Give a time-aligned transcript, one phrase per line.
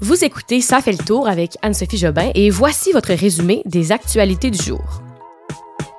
[0.00, 4.52] Vous écoutez Ça fait le tour avec Anne-Sophie Jobin et voici votre résumé des actualités
[4.52, 5.02] du jour.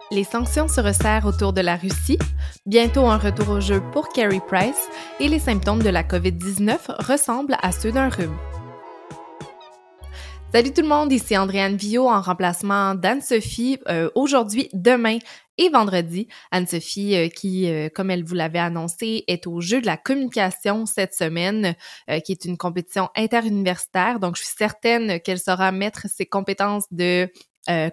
[0.09, 2.17] Les sanctions se resserrent autour de la Russie,
[2.66, 4.88] bientôt un retour au jeu pour Carey Price
[5.20, 8.36] et les symptômes de la COVID-19 ressemblent à ceux d'un rhume.
[10.52, 15.20] Salut tout le monde, ici Andréane Villot en remplacement d'Anne-Sophie euh, aujourd'hui, demain
[15.59, 16.27] et vendredi.
[16.50, 20.88] Anne-Sophie euh, qui, euh, comme elle vous l'avait annoncé, est au jeu de la communication
[20.88, 21.75] cette semaine,
[22.25, 24.20] qui est une compétition interuniversitaire.
[24.20, 27.31] Donc, je suis certaine qu'elle saura mettre ses compétences de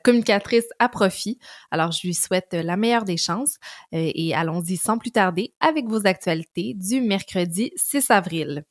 [0.03, 1.39] communicatrice à profit.
[1.71, 3.57] Alors, je lui souhaite la meilleure des chances
[3.93, 8.65] et allons-y sans plus tarder avec vos actualités du mercredi 6 avril.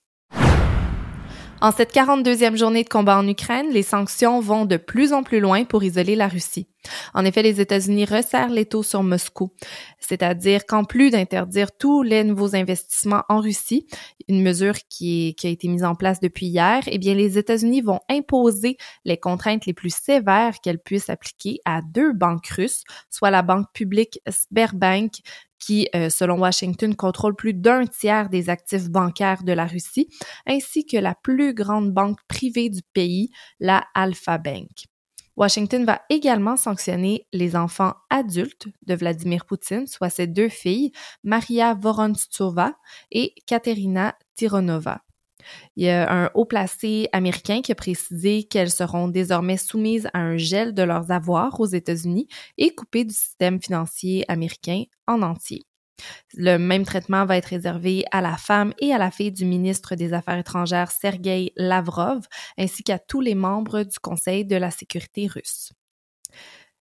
[1.65, 5.39] En cette 42e journée de combat en Ukraine, les sanctions vont de plus en plus
[5.39, 6.67] loin pour isoler la Russie.
[7.15, 9.51] En effet, les États-Unis resserrent les taux sur Moscou,
[9.99, 13.87] c'est-à-dire qu'en plus d'interdire tous les nouveaux investissements en Russie,
[14.27, 18.01] une mesure qui, a été mise en place depuis hier, eh bien, les États-Unis vont
[18.11, 23.41] imposer les contraintes les plus sévères qu'elles puissent appliquer à deux banques russes, soit la
[23.41, 25.13] banque publique Sberbank
[25.65, 30.07] qui, euh, selon Washington, contrôle plus d'un tiers des actifs bancaires de la Russie,
[30.45, 34.85] ainsi que la plus grande banque privée du pays, la Alpha Bank.
[35.35, 40.91] Washington va également sanctionner les enfants adultes de Vladimir Poutine, soit ses deux filles,
[41.23, 42.73] Maria Vorontsova
[43.11, 45.04] et Katerina Tironova.
[45.75, 50.19] Il y a un haut placé américain qui a précisé qu'elles seront désormais soumises à
[50.19, 55.63] un gel de leurs avoirs aux États-Unis et coupées du système financier américain en entier.
[56.33, 59.95] Le même traitement va être réservé à la femme et à la fille du ministre
[59.95, 65.27] des Affaires étrangères Sergei Lavrov, ainsi qu'à tous les membres du Conseil de la sécurité
[65.27, 65.71] russe.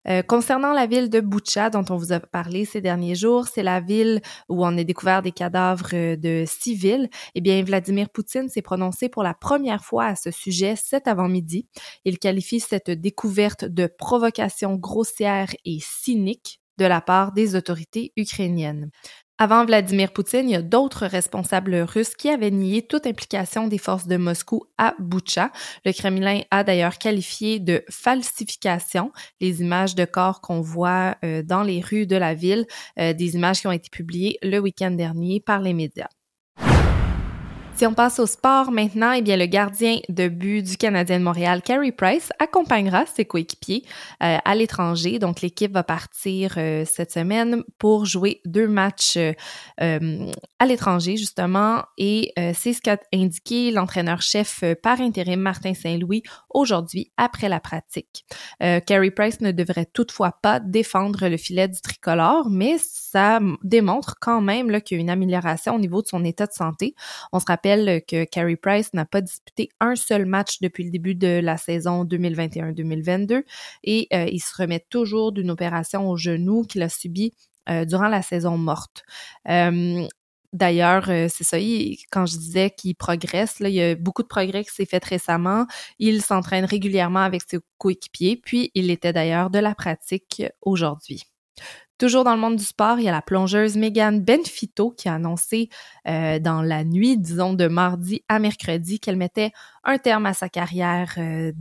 [0.09, 3.63] Euh, concernant la ville de Boucha, dont on vous a parlé ces derniers jours, c'est
[3.63, 7.09] la ville où on a découvert des cadavres euh, de civils.
[7.35, 11.69] Eh bien, Vladimir Poutine s'est prononcé pour la première fois à ce sujet cet avant-midi.
[12.05, 18.91] Il qualifie cette découverte de provocation grossière et cynique de la part des autorités ukrainiennes.
[19.43, 23.77] Avant Vladimir Poutine, il y a d'autres responsables russes qui avaient nié toute implication des
[23.77, 25.51] forces de Moscou à Boucha.
[25.85, 29.11] Le Kremlin a d'ailleurs qualifié de falsification
[29.41, 32.67] les images de corps qu'on voit euh, dans les rues de la ville,
[33.01, 36.07] euh, des images qui ont été publiées le week-end dernier par les médias.
[37.75, 41.25] Si on passe au sport maintenant, eh bien le gardien de but du Canadien de
[41.25, 43.83] Montréal, Carey Price, accompagnera ses coéquipiers
[44.23, 45.19] euh, à l'étranger.
[45.19, 49.35] Donc l'équipe va partir euh, cette semaine pour jouer deux matchs euh,
[50.59, 57.49] à l'étranger justement et c'est ce qu'a indiqué l'entraîneur-chef par intérim Martin Saint-Louis aujourd'hui après
[57.49, 58.25] la pratique.
[58.61, 64.41] Carey Price ne devrait toutefois pas défendre le filet du tricolore, mais ça démontre quand
[64.41, 66.95] même qu'il y a une amélioration au niveau de son état de santé.
[67.33, 71.15] On se rappelle que Carey Price n'a pas disputé un seul match depuis le début
[71.15, 73.43] de la saison 2021-2022
[73.85, 77.33] et euh, il se remet toujours d'une opération au genou qu'il a subi
[77.69, 79.05] euh, durant la saison morte.
[79.49, 80.07] Euh,
[80.53, 81.57] d'ailleurs, c'est ça,
[82.11, 85.67] quand je disais qu'il progresse, il y a beaucoup de progrès qui s'est fait récemment.
[85.99, 91.32] Il s'entraîne régulièrement avec ses coéquipiers, puis il était d'ailleurs de la pratique aujourd'hui.
[91.99, 95.15] Toujours dans le monde du sport, il y a la plongeuse Megan Benfito qui a
[95.15, 95.69] annoncé
[96.09, 99.53] euh, dans la nuit, disons, de mardi à mercredi qu'elle mettait
[99.85, 101.53] un terme à sa carrière euh,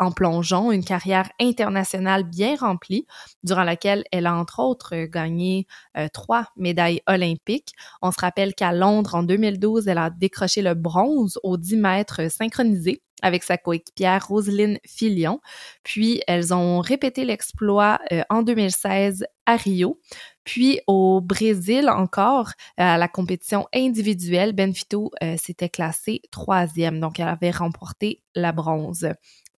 [0.00, 3.06] en plongeon, une carrière internationale bien remplie,
[3.44, 7.72] durant laquelle elle a entre autres gagné euh, trois médailles olympiques.
[8.02, 12.32] On se rappelle qu'à Londres, en 2012, elle a décroché le bronze aux 10 mètres
[12.32, 15.40] synchronisés avec sa coéquipière Roselyne Filion.
[15.82, 20.00] Puis, elles ont répété l'exploit euh, en 2016 à Rio.
[20.44, 27.28] Puis au Brésil encore, à la compétition individuelle, Benfito euh, s'était classée troisième, donc elle
[27.28, 29.08] avait remporté la bronze.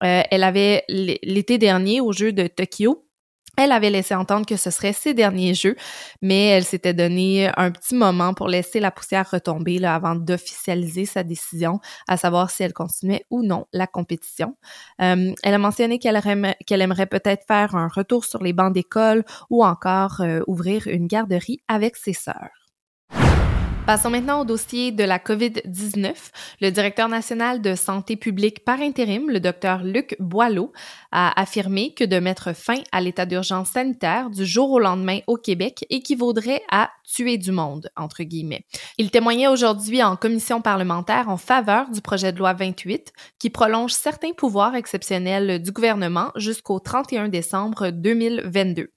[0.05, 3.06] Euh, elle avait l'été dernier au jeu de Tokyo,
[3.57, 5.77] elle avait laissé entendre que ce serait ses derniers jeux,
[6.23, 11.23] mais elle s'était donné un petit moment pour laisser la poussière retomber avant d'officialiser sa
[11.23, 14.57] décision, à savoir si elle continuait ou non la compétition.
[15.01, 19.25] Euh, elle a mentionné qu'elle aimerait, aimerait peut-être faire un retour sur les bancs d'école
[19.51, 22.66] ou encore euh, ouvrir une garderie avec ses sœurs.
[23.87, 26.13] Passons maintenant au dossier de la COVID-19.
[26.61, 30.73] Le directeur national de santé publique par intérim, le docteur Luc Boileau,
[31.13, 35.37] a affirmé que de mettre fin à l'état d'urgence sanitaire du jour au lendemain au
[35.37, 38.67] Québec équivaudrait à tuer du monde, entre guillemets.
[38.99, 43.93] Il témoignait aujourd'hui en commission parlementaire en faveur du projet de loi 28 qui prolonge
[43.93, 48.91] certains pouvoirs exceptionnels du gouvernement jusqu'au 31 décembre 2022.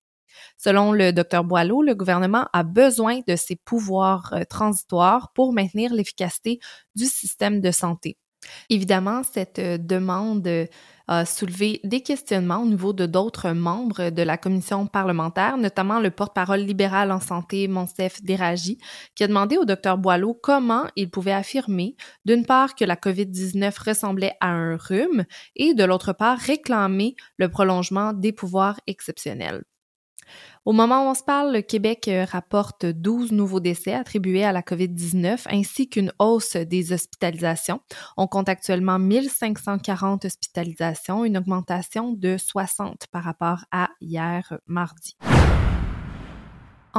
[0.57, 5.93] Selon le Dr Boileau, le gouvernement a besoin de ces pouvoirs euh, transitoires pour maintenir
[5.93, 6.59] l'efficacité
[6.95, 8.17] du système de santé.
[8.69, 10.47] Évidemment, cette demande
[11.07, 16.11] a soulevé des questionnements au niveau de d'autres membres de la commission parlementaire, notamment le
[16.11, 18.77] porte-parole libéral en santé, Monsef Deragi,
[19.15, 21.95] qui a demandé au docteur Boileau comment il pouvait affirmer,
[22.25, 25.25] d'une part, que la COVID-19 ressemblait à un rhume
[25.55, 29.63] et, de l'autre part, réclamer le prolongement des pouvoirs exceptionnels.
[30.65, 34.51] Au moment où on se parle, le Québec euh, rapporte 12 nouveaux décès attribués à
[34.51, 37.79] la COVID-19 ainsi qu'une hausse des hospitalisations.
[38.17, 45.15] On compte actuellement 1540 hospitalisations, une augmentation de 60 par rapport à hier mardi.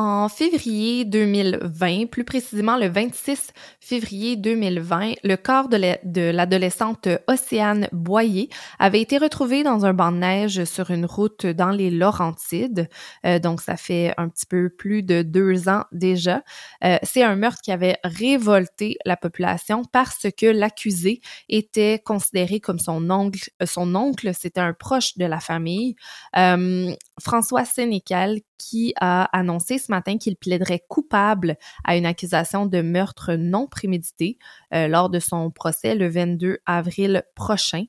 [0.03, 8.49] En février 2020, plus précisément le 26 février 2020, le corps de l'adolescente Océane Boyer
[8.79, 12.89] avait été retrouvé dans un banc de neige sur une route dans les Laurentides.
[13.27, 16.45] Euh, donc, ça fait un petit peu plus de deux ans déjà.
[16.83, 21.21] Euh, c'est un meurtre qui avait révolté la population parce que l'accusé
[21.51, 23.51] était considéré comme son oncle.
[23.67, 25.95] Son oncle, c'était un proche de la famille.
[26.39, 32.81] Euh, François Sénécal, qui a annoncé ce matin qu'il plaiderait coupable à une accusation de
[32.81, 34.39] meurtre non prémédité
[34.73, 37.85] euh, lors de son procès le 22 avril prochain.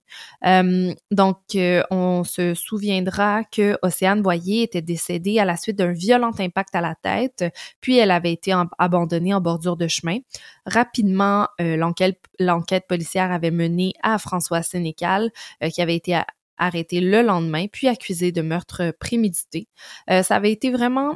[0.46, 5.94] Euh, donc, euh, on se souviendra que Océane Boyer était décédée à la suite d'un
[5.94, 7.46] violent impact à la tête,
[7.80, 10.18] puis elle avait été abandonnée en bordure de chemin.
[10.66, 15.32] Rapidement, l'enquête policière avait mené à François Sénécal,
[15.74, 16.20] qui avait été
[16.58, 19.68] arrêté le lendemain, puis accusé de meurtre prémédité.
[20.08, 21.16] Ça avait été vraiment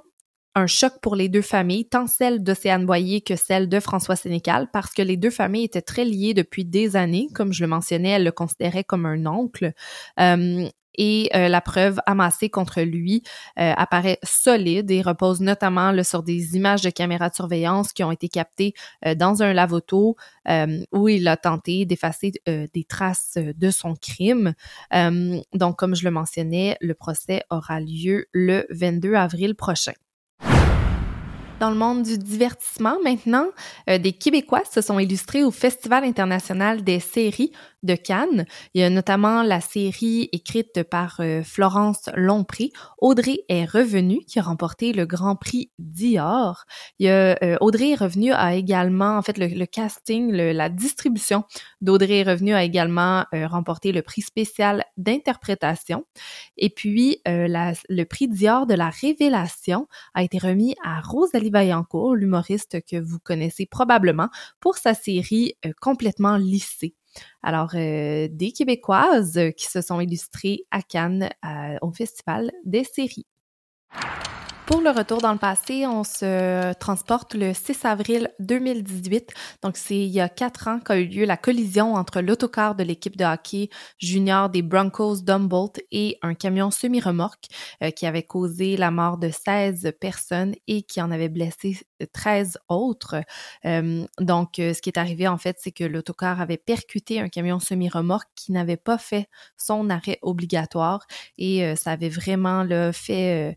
[0.56, 4.70] un choc pour les deux familles, tant celle d'Océane Boyer que celle de François Sénécal,
[4.72, 7.28] parce que les deux familles étaient très liées depuis des années.
[7.36, 9.74] Comme je le mentionnais, elle le considérait comme un oncle.
[10.20, 10.68] Euh,
[10.98, 13.22] et euh, la preuve amassée contre lui
[13.60, 18.14] euh, apparaît solide et repose notamment sur des images de caméras de surveillance qui ont
[18.14, 18.74] été captées
[19.18, 20.16] dans un lavoto
[20.94, 24.54] où il a tenté d'effacer des traces de son crime.
[25.54, 29.92] donc, comme je le mentionnais, le procès aura lieu le 22 avril prochain.
[31.60, 33.48] Dans le monde du divertissement maintenant,
[33.88, 37.52] des Québécois se sont illustrés au Festival international des séries
[37.86, 38.46] de Cannes.
[38.74, 44.40] Il y a notamment la série écrite par euh, Florence Lompré, Audrey est revenue, qui
[44.40, 46.66] a remporté le Grand Prix Dior.
[47.00, 51.44] Il y a euh, Audrey est revenue a également, en fait, le, casting, la distribution
[51.82, 56.06] d'Audrey est revenue a également euh, remporté le prix spécial d'interprétation.
[56.58, 62.84] Et puis, le prix Dior de la révélation a été remis à Rosalie Vaillancourt, l'humoriste
[62.86, 66.96] que vous connaissez probablement, pour sa série complètement lissée.
[67.42, 73.28] Alors, euh, des Québécoises qui se sont illustrées à Cannes euh, au Festival des séries.
[74.66, 79.32] Pour le retour dans le passé, on se transporte le 6 avril 2018.
[79.62, 82.84] Donc, c'est il y a quatre ans qu'a eu lieu la collision entre l'autocar de
[82.84, 83.70] l'équipe de hockey
[84.00, 87.46] junior des Broncos d'Humboldt et un camion semi-remorque
[87.84, 91.78] euh, qui avait causé la mort de 16 personnes et qui en avait blessé
[92.12, 93.18] 13 autres.
[93.66, 97.30] Euh, donc, euh, ce qui est arrivé, en fait, c'est que l'autocar avait percuté un
[97.30, 99.28] camion semi-remorque qui n'avait pas fait
[99.58, 101.06] son arrêt obligatoire
[101.38, 103.56] et ça avait vraiment là, fait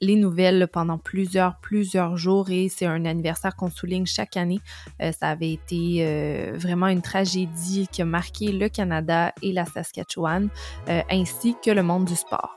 [0.00, 4.60] les nouvelles pendant plusieurs, plusieurs jours et c'est un anniversaire qu'on souligne chaque année.
[5.02, 9.64] Euh, ça avait été euh, vraiment une tragédie qui a marqué le Canada et la
[9.64, 10.48] Saskatchewan,
[10.88, 12.56] euh, ainsi que le monde du sport.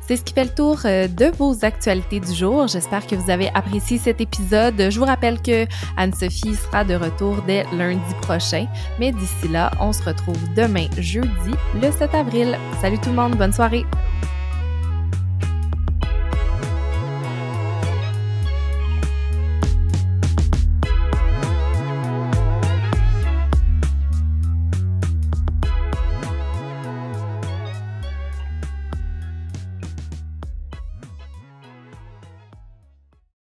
[0.00, 2.68] C'est ce qui fait le tour de vos actualités du jour.
[2.68, 4.88] J'espère que vous avez apprécié cet épisode.
[4.88, 8.68] Je vous rappelle que Anne-Sophie sera de retour dès lundi prochain.
[9.00, 12.56] Mais d'ici là, on se retrouve demain, jeudi, le 7 avril.
[12.80, 13.84] Salut tout le monde, bonne soirée!